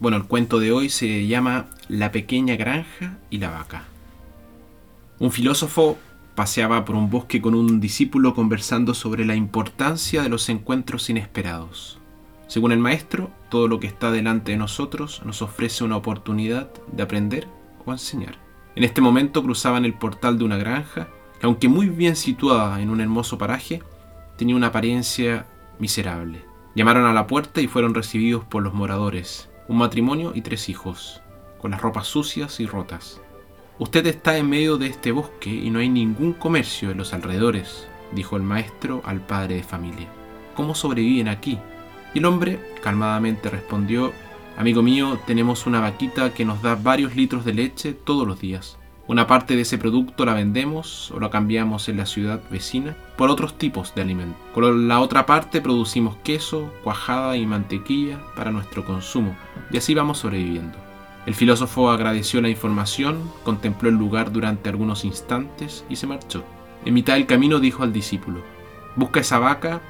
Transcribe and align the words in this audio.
Bueno, 0.00 0.16
el 0.16 0.24
cuento 0.24 0.60
de 0.60 0.72
hoy 0.72 0.88
se 0.88 1.26
llama 1.26 1.66
La 1.88 2.10
pequeña 2.10 2.56
granja 2.56 3.18
y 3.28 3.36
la 3.36 3.50
vaca. 3.50 3.84
Un 5.18 5.30
filósofo 5.30 5.98
paseaba 6.34 6.86
por 6.86 6.96
un 6.96 7.10
bosque 7.10 7.42
con 7.42 7.54
un 7.54 7.80
discípulo 7.80 8.34
conversando 8.34 8.94
sobre 8.94 9.26
la 9.26 9.34
importancia 9.34 10.22
de 10.22 10.30
los 10.30 10.48
encuentros 10.48 11.10
inesperados. 11.10 11.98
Según 12.46 12.72
el 12.72 12.78
maestro, 12.78 13.30
todo 13.50 13.68
lo 13.68 13.78
que 13.78 13.88
está 13.88 14.10
delante 14.10 14.52
de 14.52 14.56
nosotros 14.56 15.20
nos 15.26 15.42
ofrece 15.42 15.84
una 15.84 15.98
oportunidad 15.98 16.70
de 16.90 17.02
aprender 17.02 17.46
o 17.84 17.92
enseñar. 17.92 18.38
En 18.76 18.84
este 18.84 19.02
momento 19.02 19.42
cruzaban 19.42 19.84
el 19.84 19.92
portal 19.92 20.38
de 20.38 20.44
una 20.44 20.56
granja 20.56 21.08
que, 21.38 21.46
aunque 21.46 21.68
muy 21.68 21.90
bien 21.90 22.16
situada 22.16 22.80
en 22.80 22.88
un 22.88 23.02
hermoso 23.02 23.36
paraje, 23.36 23.82
tenía 24.38 24.56
una 24.56 24.68
apariencia 24.68 25.44
miserable. 25.78 26.42
Llamaron 26.74 27.04
a 27.04 27.12
la 27.12 27.26
puerta 27.26 27.60
y 27.60 27.66
fueron 27.66 27.92
recibidos 27.92 28.44
por 28.44 28.62
los 28.62 28.72
moradores, 28.72 29.50
un 29.70 29.76
matrimonio 29.76 30.32
y 30.34 30.42
tres 30.42 30.68
hijos, 30.68 31.22
con 31.60 31.70
las 31.70 31.80
ropas 31.80 32.08
sucias 32.08 32.58
y 32.58 32.66
rotas. 32.66 33.20
Usted 33.78 34.04
está 34.08 34.36
en 34.36 34.50
medio 34.50 34.78
de 34.78 34.88
este 34.88 35.12
bosque 35.12 35.48
y 35.48 35.70
no 35.70 35.78
hay 35.78 35.88
ningún 35.88 36.32
comercio 36.32 36.90
en 36.90 36.98
los 36.98 37.14
alrededores, 37.14 37.86
dijo 38.10 38.36
el 38.36 38.42
maestro 38.42 39.00
al 39.04 39.20
padre 39.20 39.54
de 39.54 39.62
familia. 39.62 40.08
¿Cómo 40.56 40.74
sobreviven 40.74 41.28
aquí? 41.28 41.56
Y 42.14 42.18
el 42.18 42.24
hombre 42.24 42.58
calmadamente 42.82 43.48
respondió, 43.48 44.12
Amigo 44.58 44.82
mío, 44.82 45.20
tenemos 45.24 45.64
una 45.66 45.78
vaquita 45.78 46.34
que 46.34 46.44
nos 46.44 46.62
da 46.62 46.74
varios 46.74 47.14
litros 47.14 47.44
de 47.44 47.54
leche 47.54 47.92
todos 47.92 48.26
los 48.26 48.40
días. 48.40 48.76
Una 49.06 49.26
parte 49.26 49.56
de 49.56 49.62
ese 49.62 49.76
producto 49.76 50.24
la 50.24 50.34
vendemos 50.34 51.10
o 51.10 51.18
la 51.18 51.30
cambiamos 51.30 51.88
en 51.88 51.96
la 51.96 52.06
ciudad 52.06 52.40
vecina 52.50 52.96
por 53.16 53.28
otros 53.28 53.58
tipos 53.58 53.94
de 53.94 54.02
alimentos. 54.02 54.40
Con 54.54 54.86
la 54.86 55.00
otra 55.00 55.26
parte 55.26 55.60
producimos 55.60 56.16
queso, 56.22 56.72
cuajada 56.84 57.36
y 57.36 57.44
mantequilla 57.44 58.20
para 58.36 58.52
nuestro 58.52 58.84
consumo 58.84 59.36
y 59.72 59.78
así 59.78 59.94
vamos 59.94 60.18
sobreviviendo. 60.18 60.78
El 61.26 61.34
filósofo 61.34 61.90
agradeció 61.90 62.40
la 62.40 62.48
información, 62.48 63.30
contempló 63.44 63.88
el 63.88 63.96
lugar 63.96 64.32
durante 64.32 64.68
algunos 64.68 65.04
instantes 65.04 65.84
y 65.88 65.96
se 65.96 66.06
marchó. 66.06 66.44
En 66.84 66.94
mitad 66.94 67.14
del 67.14 67.26
camino 67.26 67.60
dijo 67.60 67.82
al 67.82 67.92
discípulo, 67.92 68.42
busca 68.96 69.20
esa 69.20 69.38
vaca, 69.38 69.80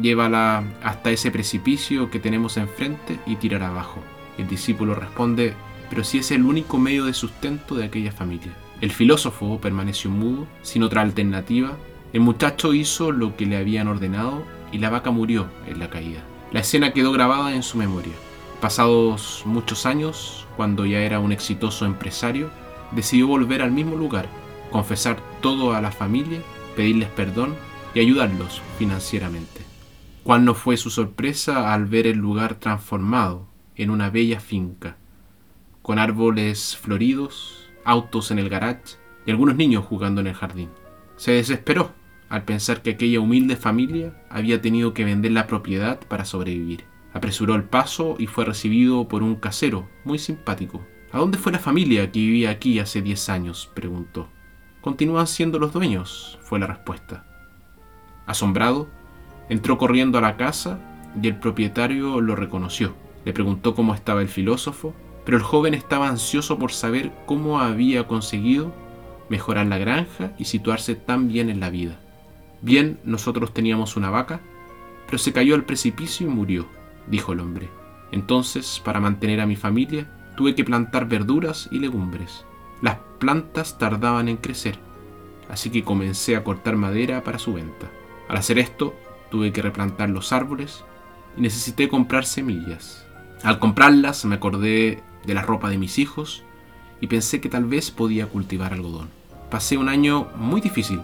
llévala 0.00 0.62
hasta 0.82 1.10
ese 1.10 1.30
precipicio 1.30 2.10
que 2.10 2.20
tenemos 2.20 2.56
enfrente 2.56 3.18
y 3.26 3.36
tirará 3.36 3.68
abajo. 3.68 4.00
El 4.38 4.46
discípulo 4.48 4.94
responde, 4.94 5.54
pero 5.90 6.04
si 6.04 6.18
es 6.18 6.30
el 6.30 6.44
único 6.44 6.78
medio 6.78 7.04
de 7.04 7.14
sustento 7.14 7.74
de 7.74 7.86
aquella 7.86 8.12
familia. 8.12 8.52
El 8.80 8.92
filósofo 8.92 9.58
permaneció 9.60 10.10
mudo, 10.10 10.46
sin 10.62 10.82
otra 10.82 11.00
alternativa. 11.00 11.76
El 12.12 12.20
muchacho 12.20 12.74
hizo 12.74 13.10
lo 13.10 13.36
que 13.36 13.46
le 13.46 13.56
habían 13.56 13.88
ordenado 13.88 14.44
y 14.70 14.78
la 14.78 14.90
vaca 14.90 15.10
murió 15.10 15.48
en 15.66 15.78
la 15.78 15.88
caída. 15.88 16.22
La 16.52 16.60
escena 16.60 16.92
quedó 16.92 17.12
grabada 17.12 17.54
en 17.54 17.62
su 17.62 17.78
memoria. 17.78 18.12
Pasados 18.60 19.42
muchos 19.44 19.86
años, 19.86 20.46
cuando 20.56 20.86
ya 20.86 21.00
era 21.00 21.20
un 21.20 21.32
exitoso 21.32 21.86
empresario, 21.86 22.50
decidió 22.92 23.26
volver 23.26 23.62
al 23.62 23.70
mismo 23.70 23.96
lugar, 23.96 24.28
confesar 24.70 25.18
todo 25.40 25.74
a 25.74 25.80
la 25.80 25.90
familia, 25.90 26.40
pedirles 26.74 27.08
perdón 27.10 27.54
y 27.94 28.00
ayudarlos 28.00 28.60
financieramente. 28.78 29.62
¿Cuál 30.22 30.44
no 30.44 30.54
fue 30.54 30.76
su 30.76 30.90
sorpresa 30.90 31.72
al 31.72 31.86
ver 31.86 32.06
el 32.06 32.18
lugar 32.18 32.56
transformado 32.56 33.46
en 33.74 33.90
una 33.90 34.10
bella 34.10 34.40
finca, 34.40 34.96
con 35.82 35.98
árboles 35.98 36.76
floridos, 36.76 37.65
autos 37.86 38.30
en 38.30 38.38
el 38.38 38.50
garage 38.50 38.98
y 39.24 39.30
algunos 39.30 39.56
niños 39.56 39.86
jugando 39.86 40.20
en 40.20 40.26
el 40.26 40.34
jardín. 40.34 40.68
Se 41.16 41.32
desesperó 41.32 41.92
al 42.28 42.44
pensar 42.44 42.82
que 42.82 42.90
aquella 42.90 43.20
humilde 43.20 43.56
familia 43.56 44.22
había 44.28 44.60
tenido 44.60 44.92
que 44.92 45.04
vender 45.04 45.32
la 45.32 45.46
propiedad 45.46 45.98
para 46.08 46.24
sobrevivir. 46.24 46.84
Apresuró 47.14 47.54
el 47.54 47.64
paso 47.64 48.16
y 48.18 48.26
fue 48.26 48.44
recibido 48.44 49.08
por 49.08 49.22
un 49.22 49.36
casero 49.36 49.88
muy 50.04 50.18
simpático. 50.18 50.84
¿A 51.12 51.18
dónde 51.18 51.38
fue 51.38 51.52
la 51.52 51.58
familia 51.58 52.10
que 52.10 52.18
vivía 52.18 52.50
aquí 52.50 52.78
hace 52.78 53.00
10 53.00 53.28
años? 53.30 53.70
preguntó. 53.74 54.28
Continúan 54.80 55.26
siendo 55.26 55.58
los 55.58 55.72
dueños, 55.72 56.38
fue 56.42 56.58
la 56.58 56.66
respuesta. 56.66 57.24
Asombrado, 58.26 58.88
entró 59.48 59.78
corriendo 59.78 60.18
a 60.18 60.20
la 60.20 60.36
casa 60.36 60.80
y 61.20 61.28
el 61.28 61.38
propietario 61.38 62.20
lo 62.20 62.36
reconoció. 62.36 62.94
Le 63.24 63.32
preguntó 63.32 63.74
cómo 63.74 63.94
estaba 63.94 64.20
el 64.20 64.28
filósofo 64.28 64.94
pero 65.26 65.36
el 65.36 65.42
joven 65.42 65.74
estaba 65.74 66.08
ansioso 66.08 66.56
por 66.56 66.72
saber 66.72 67.12
cómo 67.26 67.60
había 67.60 68.06
conseguido 68.06 68.72
mejorar 69.28 69.66
la 69.66 69.76
granja 69.76 70.30
y 70.38 70.44
situarse 70.44 70.94
tan 70.94 71.26
bien 71.26 71.50
en 71.50 71.58
la 71.58 71.68
vida. 71.68 71.98
Bien, 72.62 73.00
nosotros 73.04 73.52
teníamos 73.52 73.96
una 73.96 74.08
vaca, 74.08 74.40
pero 75.06 75.18
se 75.18 75.32
cayó 75.32 75.56
al 75.56 75.64
precipicio 75.64 76.28
y 76.28 76.30
murió, 76.30 76.68
dijo 77.08 77.32
el 77.32 77.40
hombre. 77.40 77.68
Entonces, 78.12 78.80
para 78.84 79.00
mantener 79.00 79.40
a 79.40 79.46
mi 79.46 79.56
familia, 79.56 80.08
tuve 80.36 80.54
que 80.54 80.62
plantar 80.64 81.08
verduras 81.08 81.68
y 81.72 81.80
legumbres. 81.80 82.44
Las 82.80 82.98
plantas 83.18 83.78
tardaban 83.78 84.28
en 84.28 84.36
crecer, 84.36 84.78
así 85.50 85.70
que 85.70 85.82
comencé 85.82 86.36
a 86.36 86.44
cortar 86.44 86.76
madera 86.76 87.24
para 87.24 87.40
su 87.40 87.52
venta. 87.52 87.90
Al 88.28 88.36
hacer 88.36 88.60
esto, 88.60 88.94
tuve 89.32 89.52
que 89.52 89.62
replantar 89.62 90.08
los 90.08 90.32
árboles 90.32 90.84
y 91.36 91.40
necesité 91.40 91.88
comprar 91.88 92.26
semillas. 92.26 93.04
Al 93.42 93.58
comprarlas 93.58 94.24
me 94.24 94.36
acordé 94.36 95.02
de 95.26 95.34
la 95.34 95.42
ropa 95.42 95.68
de 95.68 95.78
mis 95.78 95.98
hijos 95.98 96.42
y 97.00 97.06
pensé 97.08 97.40
que 97.40 97.48
tal 97.48 97.64
vez 97.64 97.90
podía 97.90 98.26
cultivar 98.26 98.72
algodón. 98.72 99.08
Pasé 99.50 99.76
un 99.76 99.88
año 99.88 100.28
muy 100.36 100.60
difícil, 100.60 101.00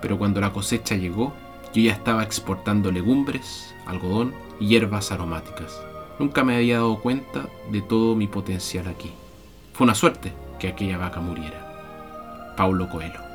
pero 0.00 0.18
cuando 0.18 0.40
la 0.40 0.52
cosecha 0.52 0.96
llegó, 0.96 1.32
yo 1.74 1.82
ya 1.82 1.92
estaba 1.92 2.22
exportando 2.22 2.92
legumbres, 2.92 3.74
algodón 3.86 4.32
y 4.60 4.68
hierbas 4.68 5.12
aromáticas. 5.12 5.80
Nunca 6.18 6.44
me 6.44 6.56
había 6.56 6.76
dado 6.76 7.00
cuenta 7.00 7.48
de 7.70 7.82
todo 7.82 8.14
mi 8.14 8.26
potencial 8.26 8.86
aquí. 8.86 9.10
Fue 9.72 9.84
una 9.84 9.94
suerte 9.94 10.32
que 10.58 10.68
aquella 10.68 10.98
vaca 10.98 11.20
muriera. 11.20 12.54
Paulo 12.56 12.88
Coelho. 12.88 13.33